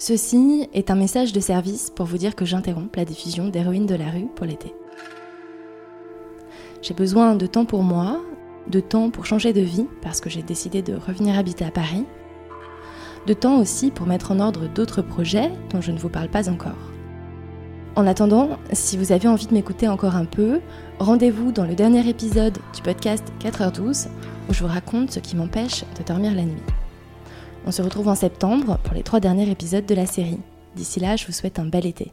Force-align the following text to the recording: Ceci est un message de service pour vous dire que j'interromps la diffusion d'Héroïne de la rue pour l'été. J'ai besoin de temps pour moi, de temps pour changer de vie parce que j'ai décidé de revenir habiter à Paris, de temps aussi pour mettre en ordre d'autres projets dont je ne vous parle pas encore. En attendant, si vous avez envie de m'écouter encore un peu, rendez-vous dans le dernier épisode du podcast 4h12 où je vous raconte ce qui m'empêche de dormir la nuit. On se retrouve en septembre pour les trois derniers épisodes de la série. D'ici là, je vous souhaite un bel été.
Ceci 0.00 0.66
est 0.72 0.90
un 0.90 0.94
message 0.94 1.34
de 1.34 1.40
service 1.40 1.90
pour 1.94 2.06
vous 2.06 2.16
dire 2.16 2.34
que 2.34 2.46
j'interromps 2.46 2.88
la 2.96 3.04
diffusion 3.04 3.48
d'Héroïne 3.48 3.84
de 3.84 3.94
la 3.94 4.08
rue 4.08 4.28
pour 4.34 4.46
l'été. 4.46 4.74
J'ai 6.80 6.94
besoin 6.94 7.34
de 7.34 7.44
temps 7.44 7.66
pour 7.66 7.82
moi, 7.82 8.18
de 8.66 8.80
temps 8.80 9.10
pour 9.10 9.26
changer 9.26 9.52
de 9.52 9.60
vie 9.60 9.84
parce 10.00 10.22
que 10.22 10.30
j'ai 10.30 10.40
décidé 10.40 10.80
de 10.80 10.94
revenir 10.94 11.38
habiter 11.38 11.66
à 11.66 11.70
Paris, 11.70 12.06
de 13.26 13.34
temps 13.34 13.60
aussi 13.60 13.90
pour 13.90 14.06
mettre 14.06 14.32
en 14.32 14.40
ordre 14.40 14.68
d'autres 14.68 15.02
projets 15.02 15.50
dont 15.68 15.82
je 15.82 15.92
ne 15.92 15.98
vous 15.98 16.08
parle 16.08 16.30
pas 16.30 16.48
encore. 16.48 16.72
En 17.94 18.06
attendant, 18.06 18.58
si 18.72 18.96
vous 18.96 19.12
avez 19.12 19.28
envie 19.28 19.48
de 19.48 19.52
m'écouter 19.52 19.86
encore 19.86 20.16
un 20.16 20.24
peu, 20.24 20.60
rendez-vous 20.98 21.52
dans 21.52 21.66
le 21.66 21.74
dernier 21.74 22.08
épisode 22.08 22.56
du 22.74 22.80
podcast 22.80 23.24
4h12 23.40 24.08
où 24.48 24.54
je 24.54 24.60
vous 24.60 24.72
raconte 24.72 25.10
ce 25.10 25.20
qui 25.20 25.36
m'empêche 25.36 25.84
de 25.98 26.02
dormir 26.04 26.34
la 26.34 26.44
nuit. 26.44 26.62
On 27.66 27.72
se 27.72 27.82
retrouve 27.82 28.08
en 28.08 28.14
septembre 28.14 28.78
pour 28.84 28.94
les 28.94 29.02
trois 29.02 29.20
derniers 29.20 29.50
épisodes 29.50 29.86
de 29.86 29.94
la 29.94 30.06
série. 30.06 30.40
D'ici 30.76 31.00
là, 31.00 31.16
je 31.16 31.26
vous 31.26 31.32
souhaite 31.32 31.58
un 31.58 31.66
bel 31.66 31.86
été. 31.86 32.12